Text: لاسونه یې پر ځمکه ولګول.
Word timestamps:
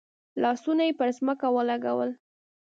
لاسونه 0.41 0.83
یې 0.87 0.93
پر 0.99 1.09
ځمکه 1.17 1.47
ولګول. 1.55 2.09